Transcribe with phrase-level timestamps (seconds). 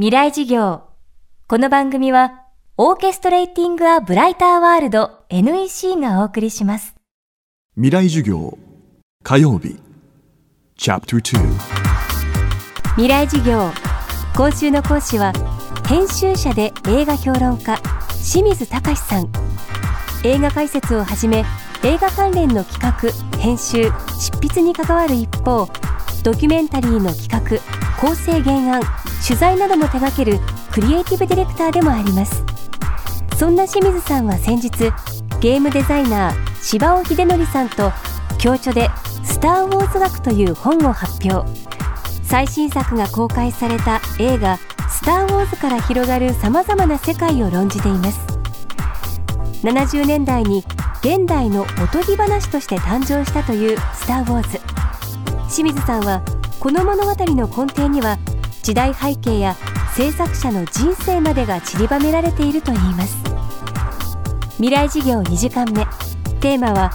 [0.00, 0.82] 未来事業。
[1.48, 2.44] この番組は、
[2.76, 6.94] オーケストレーティング・ア・ブライター・ワールド NEC がお送りします。
[7.74, 8.56] 未来授業
[9.24, 9.76] 火曜日
[10.76, 11.48] チャプター
[12.94, 13.72] 未来事業。
[14.36, 15.32] 今週の講師は、
[15.88, 17.76] 編集者で映画評論家、
[18.22, 19.28] 清水隆さん。
[20.22, 21.44] 映画解説をはじめ、
[21.82, 25.68] 映画関連の企画、編集、執筆に関わる一方、
[26.22, 28.80] ドキュメンタリーの企画、構成原案、
[29.26, 30.38] 取材なども手掛ける
[30.72, 32.44] クリエイティブディレクターでもあります。
[33.36, 34.70] そんな清水さんは先日、
[35.40, 37.92] ゲームデザイナー、柴尾秀則さんと
[38.40, 38.88] 共著で
[39.24, 41.48] 「スター・ウォーズ学」という本を発表。
[42.22, 44.58] 最新作が公開された映画
[44.88, 48.20] 「スター・ウォーズ」から広がるさまざまな世界を論じています。
[49.64, 50.64] 70年代に
[51.00, 54.60] 現代のおとぎ話として誕生したという「スター・ウォーズ」
[55.50, 56.20] 清水さんは
[56.60, 58.18] この物語の根底には
[58.64, 59.54] 時代背景や
[59.94, 63.16] 制作者の人生までが散りばめられているといいます。
[64.56, 65.86] 未来事業2時間目。
[66.40, 66.92] テーマは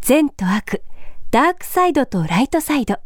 [0.00, 0.82] 善と悪。
[1.30, 3.05] ダークサイドとライトサイド。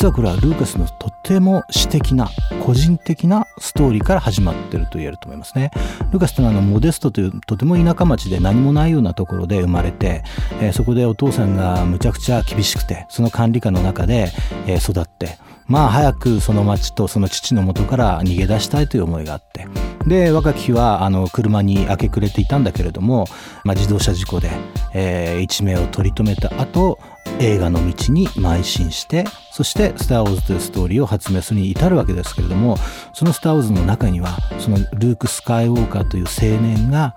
[0.00, 2.30] 実はこれはルーカスのとても私的な
[2.64, 5.70] 個人的なストーリーから始まってると言えると思いますね。
[6.10, 10.24] ルーカスというのはあのモデストというとても田舎町で何もないようなところで生まれて、
[10.62, 14.32] えーそこでお父さんがむちゃくちゃ厳しくてその管理下の中で、
[14.66, 19.68] えー育ってまあ早くその町とその父の元から逃げ出したいという思いがあって
[20.06, 23.26] で若き日はあの車に明け暮れていたんだけれども、
[23.64, 24.50] まあ、自動車事故で、
[24.94, 26.98] えー一命を取り留めた後
[27.40, 32.76] 映画の道に邁進してそして「スター・ウォーズ」というストーリーを発明するに至るわけですけれども
[33.12, 37.14] その「スター・ウォーズ」の中にはそのルーク・スカイウォーカーという青年が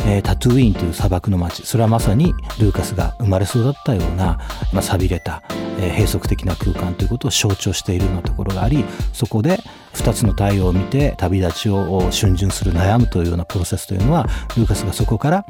[0.00, 4.38] えータトゥーインという砂漠の町それはまさにルーカスが生まれ育ったような、
[4.72, 5.42] まあ、寂れた、
[5.78, 9.60] えー閉塞的な空間ということを象徴しているようなところがありそこで
[9.94, 14.24] 2つの太陽を見て旅立ちを逡巡する悩むというようなプロセスというのは
[14.56, 15.46] ルーカスがそこから、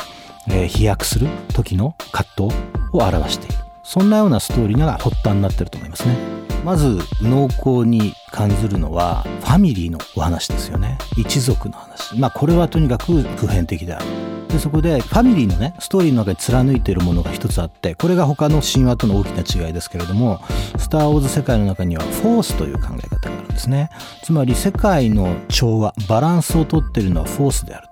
[0.49, 2.57] えー飛躍する時の葛藤
[2.93, 3.64] を表している。
[3.85, 6.17] そんなようなストーリーが発端になってると思いますね。
[6.65, 10.99] まず濃厚に感じるのはファミリーのお話ですよね。
[11.17, 12.19] 一族の話。
[12.19, 14.07] まあこれはとにかく普遍的である。
[14.49, 20.41] でそこでファミリーのねストーリーの中に貫いているものが一つあってこれが他の神話との大きな違いですけれども
[20.79, 23.91] 「スター・ウォーズ」世界の中にはフォースという考え方があるんですね。
[24.23, 27.89] つまり世界の調和バランスをとっているのはフォースである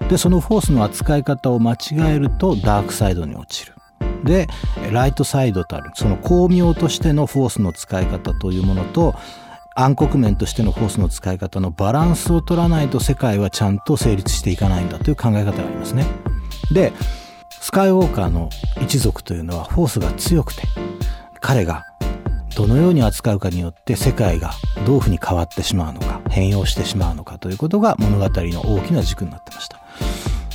[0.00, 0.08] と。
[0.08, 1.76] でそのフォースの扱い方を間違
[2.14, 3.75] えるとダークサイドに落ちる。
[4.24, 4.48] で
[4.92, 9.14] ライトサイドとあるその巧妙としてのフォースの使い方というものと
[9.74, 16.06] 暗黒面としてのフォースの使い方のバランスを取らないと世界はちゃんと成立していかないんだという考え方がありますね。
[16.72, 16.92] で
[17.50, 18.48] スカイウォーカーの
[18.80, 20.62] 一族というのはフォースが強くて
[21.40, 21.84] 彼が
[22.56, 24.52] どのように扱うかによって世界が
[24.86, 29.78] どういうふうに変わってしまうのか変容してしまうのかということが物語の大きな軸になってました。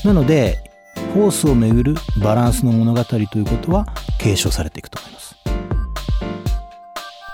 [0.04, 0.71] なので
[1.14, 3.86] フォースをめぐるバランスの物語ということは
[4.18, 5.36] 継承されていくと思います。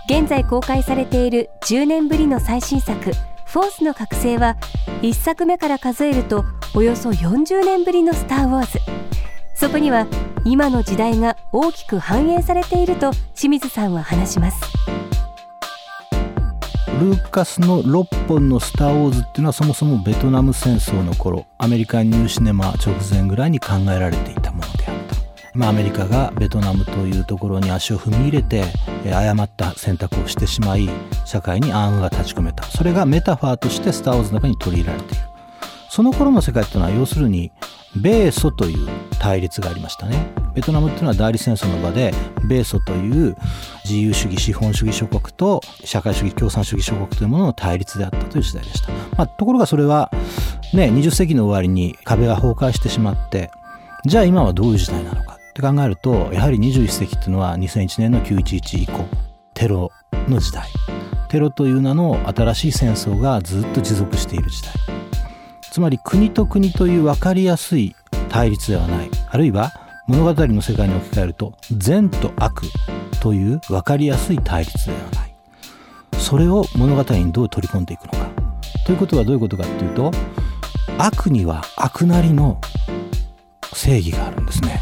[0.09, 3.11] 現在公開されている10年ぶりの最新作
[3.45, 4.55] 「フォースの覚醒」は
[5.01, 8.79] 1作目から数えるとおよそ40年ぶりの「スター・ウォーズ」
[9.53, 10.07] そこには
[10.45, 14.76] 今の時代が大きく反映されていると清水さんは話します
[16.99, 25.15] ルーカスの6本の「スター・ウォーズ」っていうのはそもそもベトナム戦争の頃アメリカンニューシネマ直前ぐらいに考えられていたものであった。
[25.53, 28.63] まあ、アメリカがベトナムというところに足を踏み入れて
[29.05, 30.89] え誤った選択をしてしまい
[31.25, 35.26] 社会に暗雲が立ち込めたそれがメタファーとして「スター・ウォーズ」の中に取り入れられている
[35.97, 37.51] その頃の世界っていうのは要するに
[37.99, 38.87] 米ソという
[39.17, 40.27] 対立がありましたね。
[40.53, 42.13] ベトナムっていうのは代理戦争の場で
[42.47, 43.35] 米ソという
[43.83, 50.11] 自由主義資本主義諸国と社会主義共産主義諸国というものの対立であったという時代でした、まあ、ところがそれは
[50.71, 53.49] ね20世紀の終わりに壁が崩壊してしまって
[54.05, 55.39] じゃあ今はどういう時代なのか。
[55.49, 59.03] って考えるとやはり21世紀っていうのは2001年の911以降
[59.55, 59.89] テロ
[60.27, 60.67] の時代。
[61.29, 64.86] テロという名の新しい戦争がずっと持続している時代。
[65.77, 67.95] つまり国と国という分かりやすい
[68.29, 69.11] 対立ではない。
[69.29, 69.71] あるいは
[70.07, 72.63] 物語の世界に置き換えると善と悪
[73.21, 75.35] という分かりやすい対立ではない。
[76.17, 78.27] それを物語にどう取り込んでいくのか。
[78.87, 80.11] ということはどういうことかっていうと
[80.97, 82.59] 悪には悪なりの
[83.71, 84.81] 正義があるんですね。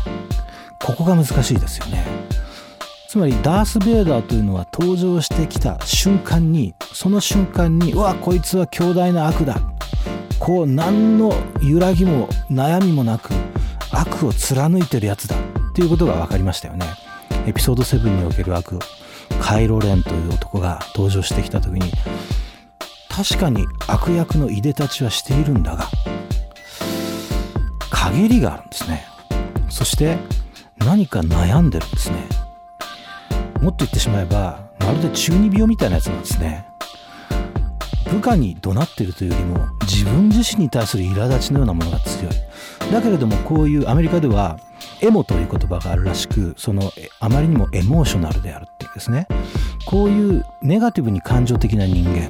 [0.81, 2.05] ここが難しいですよね。
[3.09, 9.59] つまりダース・ベイダーというのは登場してきた瞬間にその瞬間にうわこいつは強大な悪だ。
[10.45, 11.33] こう何の
[11.63, 13.33] 揺らぎも悩みもなく
[13.89, 16.85] 悪を貫いてるやつだっていうことが分かりましたよね。
[17.47, 18.77] エピソード7における悪
[19.41, 21.91] カイロ・レンという男が登場してきた時に
[23.09, 25.89] 確かに悪役のいでたちはしているんだが
[27.89, 29.03] 陰りがあるんですね。
[29.67, 30.19] そして
[30.77, 32.17] 何か悩んでるんですね。
[33.61, 36.67] もっと言ってしまえばまるで中二病みたいなやつなんですね。
[38.05, 42.33] 部下に怒鳴ってるというよりも自分自身に対する苛立ちのようなものが強い。
[42.91, 44.59] だけれどもこういうアメリカでは
[45.01, 49.27] エモという言葉があるらしくそのあまりにもエモーショナルであるっていうですね。
[49.85, 52.29] こういうネガティブに感情的な人間。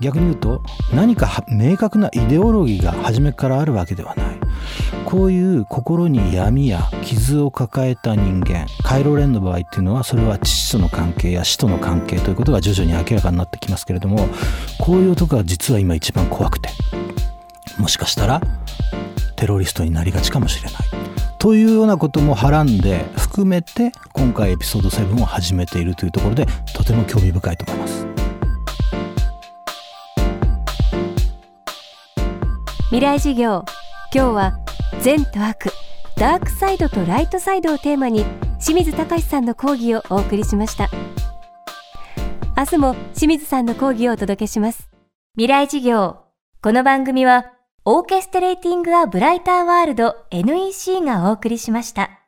[0.00, 0.62] 逆に言うと
[0.92, 4.31] 何か明確なイデオロギーが初めからあるわけではない。
[5.04, 14.28] こういう心に闇や傷を抱えた人間カイロレンの場合っていうのはそれは父との関係や死との関係ということが徐々に明らかになってきますけれども
[14.78, 16.70] こういう男が実は今一番怖くて
[17.78, 18.40] もしかしたら
[19.36, 20.82] テロリストになりがちかもしれない。
[21.38, 28.06] というようなこともはらんで含めて今回エピソード7を始めているというところでとても興味深いと思います。
[32.90, 33.64] 未来授業
[34.14, 34.61] 今日は
[35.00, 35.70] 善と悪
[36.16, 38.24] ダークサイドとライトサイドをテーマに
[38.64, 40.88] 清水隆さんの講義をお送りしました。
[42.56, 44.88] 明日も清水さんの講義をお届けします。
[45.34, 46.18] 未来事業。
[46.62, 47.52] この番組は
[47.84, 52.21] オーケストレーティング・ア・ブライター・ワールド NEC がお送りしました。